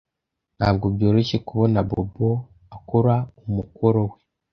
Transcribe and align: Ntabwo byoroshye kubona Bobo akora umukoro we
Ntabwo 0.57 0.85
byoroshye 0.95 1.37
kubona 1.47 1.79
Bobo 1.89 2.29
akora 2.75 3.15
umukoro 3.47 4.01
we 4.09 4.17